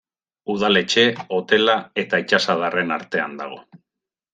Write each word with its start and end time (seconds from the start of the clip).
Udaletxe, 0.53 1.03
hotela 1.37 1.77
eta 2.05 2.23
itsasadarraren 2.27 2.99
artean 3.01 3.41
dago. 3.45 3.67